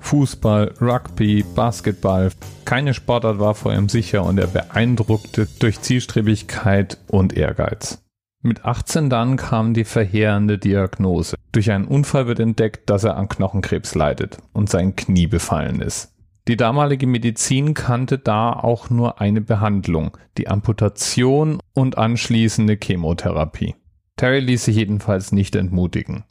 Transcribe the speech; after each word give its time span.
Fußball, 0.00 0.74
Rugby, 0.80 1.44
Basketball, 1.54 2.30
keine 2.64 2.94
Sportart 2.94 3.38
war 3.38 3.54
vor 3.54 3.74
ihm 3.74 3.88
sicher 3.88 4.24
und 4.24 4.38
er 4.38 4.46
beeindruckte 4.46 5.48
durch 5.58 5.80
Zielstrebigkeit 5.80 6.98
und 7.08 7.36
Ehrgeiz. 7.36 8.02
Mit 8.42 8.64
18 8.64 9.10
dann 9.10 9.36
kam 9.36 9.74
die 9.74 9.84
verheerende 9.84 10.58
Diagnose. 10.58 11.36
Durch 11.50 11.70
einen 11.72 11.86
Unfall 11.86 12.26
wird 12.26 12.38
entdeckt, 12.38 12.88
dass 12.90 13.02
er 13.02 13.16
an 13.16 13.28
Knochenkrebs 13.28 13.94
leidet 13.94 14.38
und 14.52 14.68
sein 14.68 14.94
Knie 14.94 15.26
befallen 15.26 15.80
ist. 15.80 16.12
Die 16.48 16.56
damalige 16.56 17.08
Medizin 17.08 17.74
kannte 17.74 18.18
da 18.18 18.52
auch 18.52 18.88
nur 18.88 19.20
eine 19.20 19.40
Behandlung, 19.40 20.16
die 20.38 20.46
Amputation 20.46 21.58
und 21.74 21.98
anschließende 21.98 22.78
Chemotherapie. 22.80 23.74
Terry 24.16 24.38
ließ 24.38 24.66
sich 24.66 24.76
jedenfalls 24.76 25.32
nicht 25.32 25.56
entmutigen. 25.56 26.24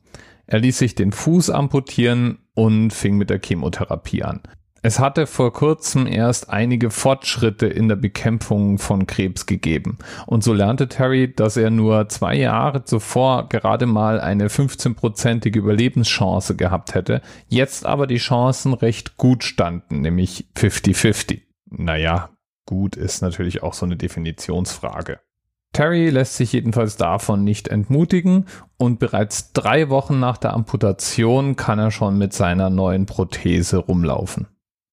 Er 0.47 0.59
ließ 0.59 0.77
sich 0.77 0.95
den 0.95 1.11
Fuß 1.11 1.49
amputieren 1.49 2.39
und 2.55 2.91
fing 2.91 3.17
mit 3.17 3.29
der 3.29 3.39
Chemotherapie 3.39 4.23
an. 4.23 4.41
Es 4.85 4.99
hatte 4.99 5.25
vor 5.25 5.51
kurzem 5.51 6.05
erst 6.05 6.51
einige 6.51 6.91
Fortschritte 6.91 7.65
in 7.65 7.87
der 7.89 7.95
Bekämpfung 7.95 8.77
von 8.77 9.07
Krebs 9.07 9.47
gegeben. 9.47 9.97
Und 10.27 10.43
so 10.43 10.53
lernte 10.53 10.87
Terry, 10.87 11.33
dass 11.33 11.57
er 11.57 11.71
nur 11.71 12.07
zwei 12.09 12.35
Jahre 12.35 12.83
zuvor 12.83 13.49
gerade 13.49 13.87
mal 13.87 14.21
eine 14.21 14.47
15-prozentige 14.47 15.57
Überlebenschance 15.57 16.55
gehabt 16.55 16.93
hätte, 16.93 17.23
jetzt 17.47 17.87
aber 17.87 18.05
die 18.05 18.17
Chancen 18.17 18.75
recht 18.75 19.17
gut 19.17 19.43
standen, 19.43 20.01
nämlich 20.01 20.45
50-50. 20.55 21.41
Naja, 21.71 22.29
gut 22.67 22.95
ist 22.95 23.23
natürlich 23.23 23.63
auch 23.63 23.73
so 23.73 23.87
eine 23.87 23.97
Definitionsfrage. 23.97 25.19
Terry 25.75 26.09
lässt 26.09 26.37
sich 26.37 26.53
jedenfalls 26.53 26.95
davon 26.95 27.43
nicht 27.43 27.67
entmutigen 27.67 28.45
und 28.77 28.97
bereits 28.97 29.51
drei 29.51 29.89
Wochen 29.89 30.21
nach 30.21 30.37
der 30.37 30.53
Amputation 30.53 31.57
kann 31.57 31.79
er 31.79 31.91
schon 31.91 32.17
mit 32.17 32.31
seiner 32.31 32.69
neuen 32.69 33.05
Prothese 33.05 33.79
rumlaufen. 33.79 34.47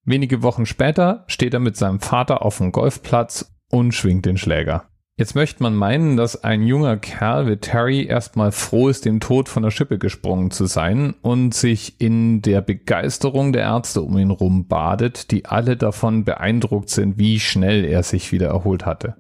Wenige 0.05 0.43
Wochen 0.43 0.67
später 0.67 1.23
steht 1.29 1.55
er 1.55 1.61
mit 1.61 1.77
seinem 1.77 2.01
Vater 2.01 2.45
auf 2.45 2.59
dem 2.59 2.73
Golfplatz 2.73 3.55
und 3.71 3.93
schwingt 3.93 4.27
den 4.27 4.37
Schläger. 4.37 4.89
Jetzt 5.17 5.37
möchte 5.37 5.63
man 5.63 5.77
meinen, 5.77 6.17
dass 6.17 6.43
ein 6.43 6.67
junger 6.67 6.97
Kerl 6.97 7.47
wie 7.47 7.59
Terry 7.59 8.05
erstmal 8.05 8.51
froh 8.51 8.89
ist, 8.89 9.05
dem 9.05 9.21
Tod 9.21 9.49
von 9.49 9.63
der 9.63 9.71
Schippe 9.71 10.01
gesprungen 10.01 10.51
zu 10.51 10.67
sein 10.67 11.15
und 11.23 11.55
sich 11.55 12.01
in 12.01 12.43
der 12.43 12.61
Begeisterung 12.61 13.53
der 13.53 13.63
Ärzte 13.63 14.03
um 14.03 14.19
ihn 14.19 14.33
rum 14.33 14.67
badet, 14.67 15.31
die 15.31 15.45
alle 15.47 15.77
davon 15.77 16.25
beeindruckt 16.25 16.91
sind, 16.91 17.19
wie 17.19 17.39
schnell 17.39 17.85
er 17.85 18.03
sich 18.03 18.33
wieder 18.33 18.49
erholt 18.49 18.85
hatte. 18.85 19.15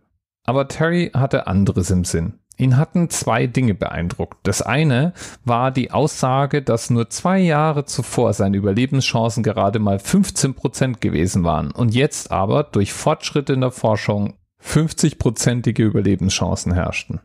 Aber 0.44 0.68
Terry 0.68 1.10
hatte 1.14 1.46
anderes 1.46 1.90
im 1.90 2.04
Sinn. 2.04 2.38
Ihn 2.58 2.76
hatten 2.76 3.08
zwei 3.08 3.46
Dinge 3.46 3.74
beeindruckt. 3.74 4.38
Das 4.42 4.62
eine 4.62 5.14
war 5.44 5.70
die 5.70 5.90
Aussage, 5.90 6.62
dass 6.62 6.90
nur 6.90 7.08
zwei 7.10 7.38
Jahre 7.38 7.86
zuvor 7.86 8.34
seine 8.34 8.56
Überlebenschancen 8.56 9.42
gerade 9.42 9.78
mal 9.78 9.98
15 9.98 10.54
Prozent 10.54 11.00
gewesen 11.00 11.44
waren 11.44 11.70
und 11.70 11.94
jetzt 11.94 12.30
aber 12.30 12.64
durch 12.64 12.92
Fortschritte 12.92 13.54
in 13.54 13.62
der 13.62 13.70
Forschung 13.70 14.34
50-prozentige 14.62 15.82
Überlebenschancen 15.82 16.72
herrschten. 16.74 17.20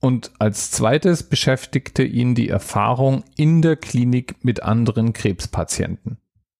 Und 0.00 0.32
als 0.38 0.70
zweites 0.70 1.22
beschäftigte 1.22 2.02
ihn 2.02 2.34
die 2.34 2.48
Erfahrung 2.48 3.24
in 3.36 3.62
der 3.62 3.76
Klinik 3.76 4.44
mit 4.44 4.62
anderen 4.62 5.12
Krebspatienten. 5.14 6.18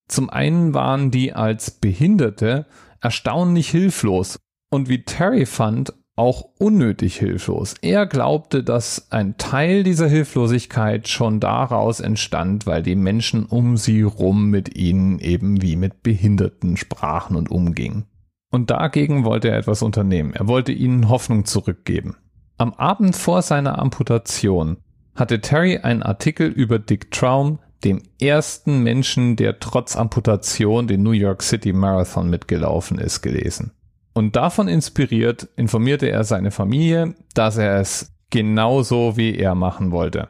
Zum 0.09 0.31
einen 0.31 0.73
waren 0.73 1.11
die 1.11 1.35
als 1.35 1.71
Behinderte 1.71 2.67
erstaunlich 3.01 3.69
hilflos 3.69 4.39
und 4.71 4.89
wie 4.89 5.05
Terry 5.05 5.47
fand, 5.47 5.93
auch 6.17 6.47
unnötig 6.59 7.19
hilflos. 7.19 7.75
Er 7.83 8.07
glaubte, 8.07 8.65
dass 8.65 9.09
ein 9.11 9.37
Teil 9.37 9.83
dieser 9.83 10.09
Hilflosigkeit 10.09 11.09
schon 11.09 11.41
daraus 11.41 12.01
entstand, 12.01 12.67
weil 12.67 12.83
die 12.83 12.97
Menschen 12.97 13.45
um 13.45 13.77
sie 13.77 14.03
rum 14.03 14.49
mit 14.49 14.77
ihnen 14.77 15.19
eben 15.19 15.61
wie 15.61 15.77
mit 15.77 16.03
Behinderten 16.03 16.79
sprachen 16.79 17.37
und 17.37 17.51
umgingen. 17.51 18.07
Und 18.51 18.71
dagegen 18.71 19.25
wollte 19.25 19.51
er 19.51 19.59
etwas 19.59 19.83
unternehmen. 19.83 20.33
Er 20.33 20.49
wollte 20.49 20.73
ihnen 20.73 21.11
Hoffnung 21.11 21.45
zurückgeben. 21.45 22.17
Am 22.57 22.73
Abend 22.73 23.15
vor 23.15 23.43
seiner 23.43 23.79
Amputation 23.79 24.79
hatte 25.15 25.43
Terry 25.43 25.79
einen 25.79 26.03
Artikel 26.03 26.47
über 26.49 26.79
Dick 26.79 27.11
Traum, 27.11 27.59
dem 27.85 28.01
ersten 28.21 28.83
Menschen, 28.83 29.37
der 29.37 29.59
trotz 29.61 29.97
Amputation 29.97 30.87
den 30.87 31.03
New 31.03 31.11
York 31.11 31.43
City 31.43 31.75
Marathon 31.75 32.31
mitgelaufen 32.31 32.99
ist, 32.99 33.21
gelesen. 33.21 33.73
Und 34.17 34.35
davon 34.35 34.67
inspiriert 34.67 35.47
informierte 35.57 36.07
er 36.07 36.25
seine 36.25 36.51
Familie, 36.51 37.15
dass 37.35 37.59
er 37.59 37.81
es 37.81 38.15
genauso 38.31 39.19
wie 39.19 39.37
er 39.37 39.55
machen 39.55 39.91
wollte. 39.91 40.29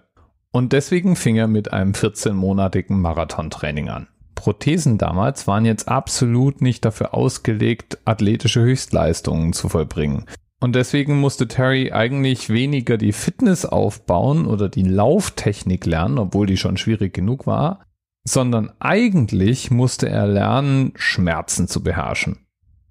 Und 0.50 0.72
deswegen 0.72 1.14
fing 1.14 1.36
er 1.36 1.46
mit 1.46 1.72
einem 1.72 1.92
14-monatigen 1.92 2.94
Marathontraining 2.96 3.88
an. 3.88 4.08
Prothesen 4.34 4.98
damals 4.98 5.46
waren 5.46 5.64
jetzt 5.64 5.86
absolut 5.86 6.62
nicht 6.62 6.84
dafür 6.84 7.14
ausgelegt, 7.14 7.98
athletische 8.04 8.60
Höchstleistungen 8.60 9.52
zu 9.52 9.68
vollbringen. 9.68 10.24
Und 10.58 10.74
deswegen 10.74 11.20
musste 11.20 11.46
Terry 11.46 11.92
eigentlich 11.92 12.50
weniger 12.50 12.96
die 12.96 13.12
Fitness 13.12 13.64
aufbauen 13.64 14.48
oder 14.48 14.68
die 14.68 14.82
Lauftechnik 14.82 15.86
lernen, 15.86 16.18
obwohl 16.18 16.48
die 16.48 16.56
schon 16.56 16.76
schwierig 16.76 17.14
genug 17.14 17.46
war, 17.46 17.84
sondern 18.24 18.72
eigentlich 18.80 19.70
musste 19.70 20.08
er 20.08 20.26
lernen, 20.26 20.92
Schmerzen 20.96 21.68
zu 21.68 21.84
beherrschen. 21.84 22.45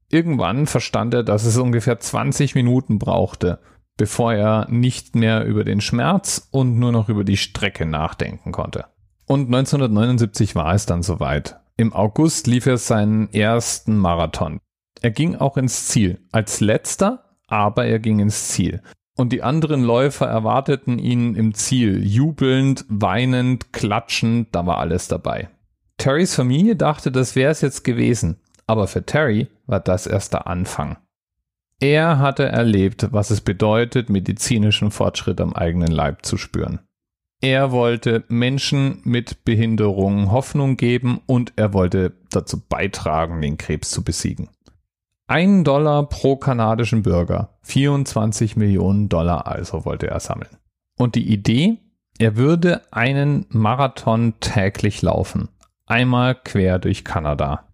Irgendwann 0.09 0.67
verstand 0.67 1.13
er, 1.13 1.23
dass 1.23 1.45
es 1.45 1.57
ungefähr 1.57 1.99
20 1.99 2.55
Minuten 2.55 2.99
brauchte, 2.99 3.59
bevor 3.97 4.33
er 4.33 4.67
nicht 4.69 5.16
mehr 5.16 5.45
über 5.45 5.63
den 5.63 5.81
Schmerz 5.81 6.47
und 6.51 6.77
nur 6.77 6.91
noch 6.91 7.09
über 7.09 7.23
die 7.23 7.38
Strecke 7.38 7.85
nachdenken 7.85 8.51
konnte. 8.51 8.85
Und 9.25 9.47
1979 9.47 10.55
war 10.55 10.73
es 10.73 10.85
dann 10.85 11.01
soweit. 11.01 11.59
Im 11.77 11.94
August 11.94 12.47
lief 12.47 12.67
er 12.67 12.77
seinen 12.77 13.33
ersten 13.33 13.97
Marathon. 13.97 14.59
Er 15.01 15.11
ging 15.11 15.35
auch 15.35 15.57
ins 15.57 15.88
Ziel. 15.88 16.19
Als 16.31 16.61
letzter, 16.61 17.38
aber 17.47 17.85
er 17.85 17.99
ging 17.99 18.19
ins 18.19 18.49
Ziel. 18.49 18.81
Und 19.17 19.31
die 19.31 19.44
anderen 19.44 19.83
Läufer 19.83 20.27
erwarteten 20.27 20.99
ihn 20.99 21.35
im 21.35 21.53
Ziel, 21.53 22.05
jubelnd, 22.05 22.85
weinend, 22.89 23.71
klatschend, 23.71 24.49
da 24.53 24.65
war 24.65 24.77
alles 24.77 25.07
dabei. 25.07 25.49
Terrys 25.97 26.35
Familie 26.35 26.75
dachte, 26.75 27.11
das 27.11 27.35
wäre 27.35 27.51
es 27.51 27.61
jetzt 27.61 27.83
gewesen. 27.83 28.41
Aber 28.67 28.87
für 28.87 29.05
Terry 29.05 29.47
war 29.65 29.79
das 29.79 30.07
erst 30.07 30.33
der 30.33 30.47
Anfang. 30.47 30.97
Er 31.79 32.19
hatte 32.19 32.45
erlebt, 32.45 33.07
was 33.11 33.31
es 33.31 33.41
bedeutet, 33.41 34.09
medizinischen 34.09 34.91
Fortschritt 34.91 35.41
am 35.41 35.53
eigenen 35.53 35.91
Leib 35.91 36.25
zu 36.25 36.37
spüren. 36.37 36.79
Er 37.41 37.71
wollte 37.71 38.23
Menschen 38.27 39.01
mit 39.03 39.43
Behinderungen 39.43 40.31
Hoffnung 40.31 40.77
geben 40.77 41.21
und 41.25 41.53
er 41.57 41.73
wollte 41.73 42.13
dazu 42.31 42.61
beitragen, 42.67 43.41
den 43.41 43.57
Krebs 43.57 43.91
zu 43.91 44.03
besiegen. 44.03 44.49
Ein 45.27 45.63
Dollar 45.63 46.07
pro 46.07 46.37
kanadischen 46.37 47.03
Bürger, 47.03 47.57
24 47.63 48.55
Millionen 48.55 49.09
Dollar 49.09 49.47
also 49.47 49.85
wollte 49.85 50.07
er 50.07 50.19
sammeln. 50.19 50.57
Und 50.97 51.15
die 51.15 51.31
Idee, 51.31 51.77
er 52.17 52.37
würde 52.37 52.81
einen 52.91 53.45
Marathon 53.49 54.35
täglich 54.39 55.01
laufen, 55.01 55.49
einmal 55.85 56.35
quer 56.35 56.79
durch 56.79 57.03
Kanada. 57.03 57.67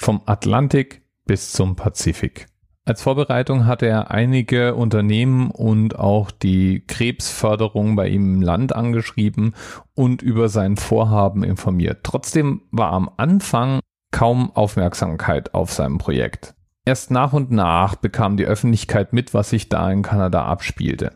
Vom 0.00 0.22
Atlantik 0.24 1.02
bis 1.26 1.52
zum 1.52 1.76
Pazifik. 1.76 2.46
Als 2.86 3.02
Vorbereitung 3.02 3.66
hatte 3.66 3.84
er 3.84 4.10
einige 4.10 4.74
Unternehmen 4.74 5.50
und 5.50 5.98
auch 5.98 6.30
die 6.30 6.86
Krebsförderung 6.86 7.96
bei 7.96 8.08
ihm 8.08 8.36
im 8.36 8.40
Land 8.40 8.74
angeschrieben 8.74 9.54
und 9.94 10.22
über 10.22 10.48
sein 10.48 10.78
Vorhaben 10.78 11.44
informiert. 11.44 11.98
Trotzdem 12.02 12.62
war 12.70 12.92
am 12.92 13.10
Anfang 13.18 13.80
kaum 14.10 14.50
Aufmerksamkeit 14.56 15.52
auf 15.52 15.70
seinem 15.70 15.98
Projekt. 15.98 16.54
Erst 16.86 17.10
nach 17.10 17.34
und 17.34 17.50
nach 17.50 17.94
bekam 17.94 18.38
die 18.38 18.46
Öffentlichkeit 18.46 19.12
mit, 19.12 19.34
was 19.34 19.50
sich 19.50 19.68
da 19.68 19.92
in 19.92 20.00
Kanada 20.00 20.46
abspielte. 20.46 21.12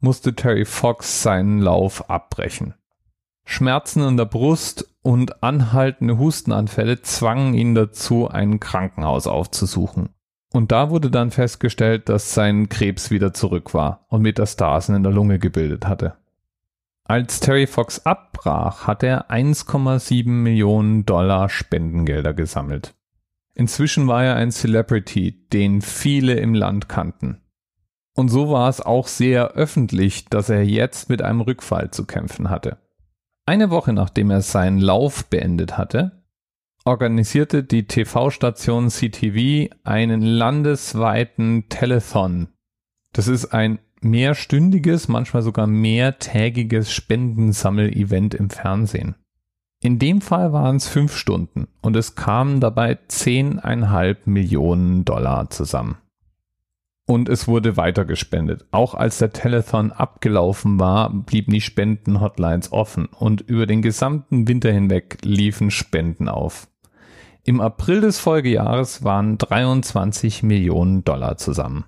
musste 0.00 0.34
Terry 0.34 0.64
Fox 0.64 1.22
seinen 1.22 1.60
Lauf 1.60 2.10
abbrechen. 2.10 2.74
Schmerzen 3.44 4.02
in 4.02 4.16
der 4.16 4.24
Brust 4.24 4.92
und 5.02 5.44
anhaltende 5.44 6.18
Hustenanfälle 6.18 7.00
zwangen 7.02 7.54
ihn 7.54 7.76
dazu, 7.76 8.28
ein 8.28 8.58
Krankenhaus 8.58 9.28
aufzusuchen. 9.28 10.08
Und 10.52 10.72
da 10.72 10.90
wurde 10.90 11.12
dann 11.12 11.30
festgestellt, 11.30 12.08
dass 12.08 12.34
sein 12.34 12.68
Krebs 12.68 13.12
wieder 13.12 13.32
zurück 13.32 13.72
war 13.72 14.04
und 14.08 14.22
Metastasen 14.22 14.96
in 14.96 15.04
der 15.04 15.12
Lunge 15.12 15.38
gebildet 15.38 15.86
hatte. 15.86 16.16
Als 17.10 17.40
Terry 17.40 17.66
Fox 17.66 18.06
abbrach, 18.06 18.86
hat 18.86 19.02
er 19.02 19.32
1,7 19.32 20.28
Millionen 20.28 21.06
Dollar 21.06 21.48
Spendengelder 21.48 22.34
gesammelt. 22.34 22.94
Inzwischen 23.52 24.06
war 24.06 24.22
er 24.22 24.36
ein 24.36 24.52
Celebrity, 24.52 25.48
den 25.48 25.82
viele 25.82 26.34
im 26.34 26.54
Land 26.54 26.88
kannten. 26.88 27.40
Und 28.14 28.28
so 28.28 28.52
war 28.52 28.68
es 28.68 28.80
auch 28.80 29.08
sehr 29.08 29.54
öffentlich, 29.54 30.26
dass 30.26 30.50
er 30.50 30.62
jetzt 30.62 31.08
mit 31.08 31.20
einem 31.20 31.40
Rückfall 31.40 31.90
zu 31.90 32.06
kämpfen 32.06 32.48
hatte. 32.48 32.78
Eine 33.44 33.70
Woche 33.70 33.92
nachdem 33.92 34.30
er 34.30 34.42
seinen 34.42 34.78
Lauf 34.78 35.26
beendet 35.26 35.76
hatte, 35.76 36.22
organisierte 36.84 37.64
die 37.64 37.88
TV-Station 37.88 38.88
CTV 38.88 39.74
einen 39.82 40.22
landesweiten 40.22 41.68
Telethon. 41.68 42.50
Das 43.12 43.26
ist 43.26 43.46
ein 43.46 43.80
mehrstündiges, 44.00 45.08
manchmal 45.08 45.42
sogar 45.42 45.66
mehrtägiges 45.66 46.92
Spendensammel-Event 46.92 48.34
im 48.34 48.50
Fernsehen. 48.50 49.14
In 49.82 49.98
dem 49.98 50.20
Fall 50.20 50.52
waren 50.52 50.76
es 50.76 50.88
fünf 50.88 51.16
Stunden 51.16 51.66
und 51.80 51.96
es 51.96 52.14
kamen 52.14 52.60
dabei 52.60 52.98
zehneinhalb 53.08 54.26
Millionen 54.26 55.06
Dollar 55.06 55.48
zusammen. 55.48 55.96
Und 57.06 57.28
es 57.28 57.48
wurde 57.48 57.76
weiter 57.76 58.04
gespendet. 58.04 58.66
Auch 58.70 58.94
als 58.94 59.18
der 59.18 59.32
Telethon 59.32 59.90
abgelaufen 59.90 60.78
war, 60.78 61.10
blieben 61.10 61.52
die 61.52 61.60
Spenden-Hotlines 61.60 62.72
offen 62.72 63.06
und 63.06 63.40
über 63.40 63.66
den 63.66 63.82
gesamten 63.82 64.46
Winter 64.46 64.70
hinweg 64.70 65.18
liefen 65.22 65.70
Spenden 65.70 66.28
auf. 66.28 66.68
Im 67.42 67.60
April 67.60 68.02
des 68.02 68.20
Folgejahres 68.20 69.02
waren 69.02 69.38
23 69.38 70.42
Millionen 70.42 71.02
Dollar 71.04 71.36
zusammen. 71.36 71.84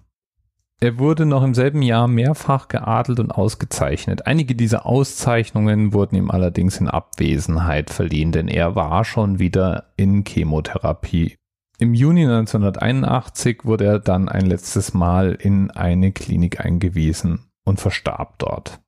Er 0.82 0.98
wurde 0.98 1.26
noch 1.26 1.44
im 1.44 1.54
selben 1.54 1.80
Jahr 1.80 2.08
mehrfach 2.08 2.66
geadelt 2.66 3.20
und 3.20 3.30
ausgezeichnet. 3.30 4.26
Einige 4.26 4.56
dieser 4.56 4.84
Auszeichnungen 4.84 5.92
wurden 5.92 6.16
ihm 6.16 6.28
allerdings 6.28 6.78
in 6.78 6.88
Abwesenheit 6.88 7.88
verliehen, 7.88 8.32
denn 8.32 8.48
er 8.48 8.74
war 8.74 9.04
schon 9.04 9.38
wieder 9.38 9.92
in 9.96 10.24
Chemotherapie. 10.24 11.36
Im 11.78 11.94
Juni 11.94 12.24
1981 12.24 13.60
wurde 13.62 13.84
er 13.84 13.98
dann 14.00 14.28
ein 14.28 14.44
letztes 14.44 14.92
Mal 14.92 15.38
in 15.40 15.70
eine 15.70 16.10
Klinik 16.10 16.58
eingewiesen 16.58 17.48
und 17.64 17.78
verstarb 17.78 18.40
dort. 18.40 18.80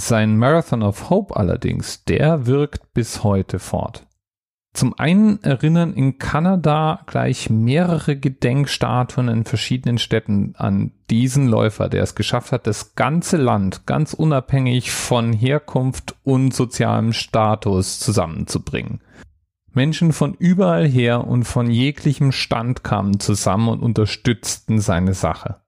Sein 0.00 0.38
Marathon 0.38 0.82
of 0.82 1.10
Hope 1.10 1.36
allerdings, 1.36 2.04
der 2.04 2.46
wirkt 2.46 2.94
bis 2.94 3.22
heute 3.22 3.58
fort. 3.58 4.06
Zum 4.74 4.92
einen 4.98 5.40
erinnern 5.44 5.94
in 5.94 6.18
Kanada 6.18 7.02
gleich 7.06 7.48
mehrere 7.48 8.16
Gedenkstatuen 8.16 9.28
in 9.28 9.44
verschiedenen 9.44 9.98
Städten 9.98 10.54
an 10.56 10.90
diesen 11.10 11.46
Läufer, 11.46 11.88
der 11.88 12.02
es 12.02 12.16
geschafft 12.16 12.50
hat, 12.50 12.66
das 12.66 12.96
ganze 12.96 13.36
Land 13.36 13.86
ganz 13.86 14.14
unabhängig 14.14 14.90
von 14.90 15.32
Herkunft 15.32 16.16
und 16.24 16.52
sozialem 16.52 17.12
Status 17.12 18.00
zusammenzubringen. 18.00 19.00
Menschen 19.72 20.12
von 20.12 20.34
überall 20.34 20.88
her 20.88 21.24
und 21.24 21.44
von 21.44 21.70
jeglichem 21.70 22.32
Stand 22.32 22.82
kamen 22.82 23.20
zusammen 23.20 23.68
und 23.68 23.80
unterstützten 23.80 24.80
seine 24.80 25.14
Sache. 25.14 25.60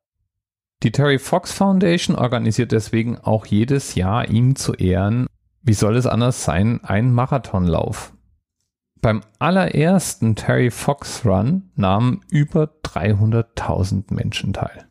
Die 0.82 0.90
Terry 0.90 1.20
Fox 1.20 1.52
Foundation 1.52 2.16
organisiert 2.16 2.72
deswegen 2.72 3.18
auch 3.18 3.46
jedes 3.46 3.94
Jahr 3.94 4.28
ihm 4.28 4.56
zu 4.56 4.74
Ehren, 4.74 5.28
wie 5.62 5.74
soll 5.74 5.96
es 5.96 6.06
anders 6.06 6.42
sein, 6.42 6.82
einen 6.82 7.12
Marathonlauf. 7.12 8.12
Beim 9.06 9.22
allerersten 9.38 10.34
Terry 10.34 10.72
Fox 10.72 11.24
Run 11.24 11.70
nahmen 11.76 12.22
über 12.28 12.68
300.000 12.82 14.12
Menschen 14.12 14.52
teil. 14.52 14.88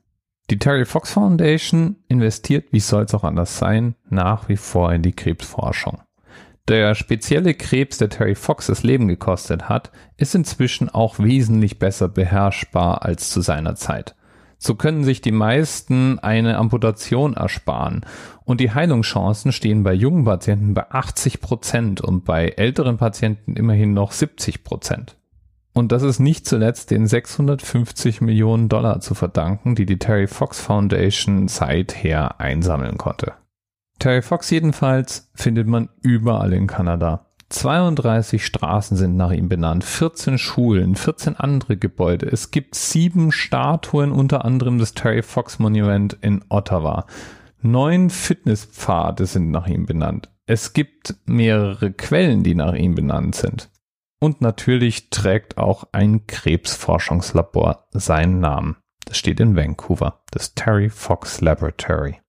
Die 0.49 0.57
Terry 0.57 0.85
Fox 0.85 1.11
Foundation 1.11 1.97
investiert, 2.07 2.71
wie 2.71 2.79
soll 2.79 3.03
es 3.03 3.13
auch 3.13 3.25
anders 3.25 3.57
sein, 3.57 3.95
nach 4.09 4.47
wie 4.47 4.55
vor 4.55 4.93
in 4.93 5.01
die 5.01 5.11
Krebsforschung. 5.11 6.01
Der 6.69 6.95
spezielle 6.95 7.55
Krebs, 7.55 7.97
der 7.97 8.07
Terry 8.07 8.35
Fox 8.35 8.67
das 8.67 8.83
Leben 8.83 9.09
gekostet 9.09 9.67
hat, 9.67 9.91
ist 10.15 10.33
inzwischen 10.33 10.87
auch 10.87 11.19
wesentlich 11.19 11.77
besser 11.77 12.07
beherrschbar 12.07 13.03
als 13.03 13.29
zu 13.31 13.41
seiner 13.41 13.75
Zeit. 13.75 14.14
So 14.57 14.75
können 14.75 15.03
sich 15.03 15.21
die 15.21 15.31
meisten 15.31 16.19
eine 16.19 16.57
Amputation 16.57 17.33
ersparen 17.33 18.05
und 18.43 18.59
die 18.59 18.71
Heilungschancen 18.71 19.51
stehen 19.51 19.83
bei 19.83 19.93
jungen 19.93 20.25
Patienten 20.25 20.73
bei 20.73 20.89
80 20.89 21.41
Prozent 21.41 22.01
und 22.01 22.25
bei 22.25 22.49
älteren 22.49 22.97
Patienten 22.97 23.55
immerhin 23.55 23.93
noch 23.93 24.11
70 24.11 24.63
Prozent. 24.63 25.17
Und 25.73 25.91
das 25.91 26.03
ist 26.03 26.19
nicht 26.19 26.47
zuletzt 26.47 26.89
den 26.89 27.05
650 27.05 28.21
Millionen 28.21 28.69
Dollar 28.69 29.01
zu 29.01 29.13
verdanken, 29.13 29.75
die 29.75 29.85
die 29.85 29.99
Terry 29.99 30.27
Fox 30.27 30.61
Foundation 30.61 31.49
seither 31.49 32.39
einsammeln 32.39 32.97
konnte. 32.97 33.33
Terry 33.99 34.21
Fox 34.21 34.49
jedenfalls 34.49 35.29
findet 35.35 35.67
man 35.67 35.89
überall 36.01 36.53
in 36.53 36.67
Kanada. 36.67 37.25
32 37.49 38.45
Straßen 38.45 38.97
sind 38.97 39.17
nach 39.17 39.31
ihm 39.31 39.49
benannt, 39.49 39.83
14 39.83 40.37
Schulen, 40.37 40.95
14 40.95 41.35
andere 41.35 41.77
Gebäude. 41.77 42.25
Es 42.25 42.51
gibt 42.51 42.75
sieben 42.75 43.31
Statuen, 43.31 44.11
unter 44.11 44.43
anderem 44.45 44.79
das 44.79 44.93
Terry 44.93 45.21
Fox 45.21 45.59
Monument 45.59 46.17
in 46.21 46.43
Ottawa. 46.49 47.05
Neun 47.61 48.09
Fitnesspfade 48.09 49.25
sind 49.25 49.51
nach 49.51 49.67
ihm 49.67 49.85
benannt. 49.85 50.29
Es 50.47 50.73
gibt 50.73 51.15
mehrere 51.25 51.91
Quellen, 51.91 52.43
die 52.43 52.55
nach 52.55 52.73
ihm 52.73 52.95
benannt 52.95 53.35
sind. 53.35 53.69
Und 54.19 54.41
natürlich 54.41 55.09
trägt 55.09 55.57
auch 55.57 55.85
ein 55.91 56.25
Krebsforschungslabor 56.27 57.87
seinen 57.91 58.39
Namen. 58.39 58.77
Das 59.05 59.17
steht 59.17 59.39
in 59.39 59.55
Vancouver, 59.55 60.23
das 60.31 60.55
Terry 60.55 60.89
Fox 60.89 61.41
Laboratory. 61.41 62.21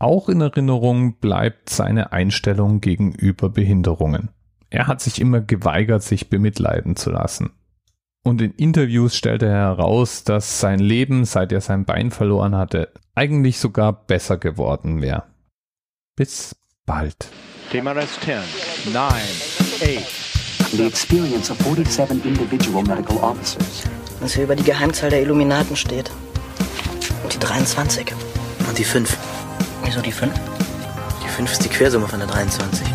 Auch 0.00 0.30
in 0.30 0.40
Erinnerung 0.40 1.18
bleibt 1.18 1.68
seine 1.68 2.10
Einstellung 2.10 2.80
gegenüber 2.80 3.50
Behinderungen. 3.50 4.30
Er 4.70 4.86
hat 4.86 5.02
sich 5.02 5.20
immer 5.20 5.42
geweigert, 5.42 6.02
sich 6.02 6.30
bemitleiden 6.30 6.96
zu 6.96 7.10
lassen. 7.10 7.50
Und 8.24 8.40
in 8.40 8.52
Interviews 8.52 9.14
stellte 9.14 9.46
er 9.46 9.76
heraus, 9.76 10.24
dass 10.24 10.58
sein 10.58 10.78
Leben, 10.78 11.26
seit 11.26 11.52
er 11.52 11.60
sein 11.60 11.84
Bein 11.84 12.10
verloren 12.10 12.56
hatte, 12.56 12.88
eigentlich 13.14 13.58
sogar 13.58 13.92
besser 13.92 14.38
geworden 14.38 15.02
wäre. 15.02 15.24
Bis 16.16 16.56
bald. 16.86 17.28
TMRS 17.70 18.20
10, 18.20 18.92
9, 18.94 19.04
8. 19.04 20.72
The 20.72 20.86
experience 20.86 21.50
of 21.50 21.58
47 21.58 22.24
individual 22.24 22.82
medical 22.84 23.18
officers. 23.18 23.84
Was 24.20 24.34
hier 24.34 24.44
über 24.44 24.56
die 24.56 24.64
Geheimzahl 24.64 25.10
der 25.10 25.20
Illuminaten 25.20 25.76
steht. 25.76 26.10
Und 27.22 27.34
die 27.34 27.38
23. 27.38 28.14
Und 28.66 28.78
die 28.78 28.84
5. 28.84 29.29
Wieso 29.90 30.02
die 30.02 30.12
5? 30.12 30.32
Die 31.20 31.28
5 31.28 31.50
ist 31.50 31.64
die 31.64 31.68
Quersumme 31.68 32.06
von 32.06 32.20
der 32.20 32.28
23. 32.28 32.86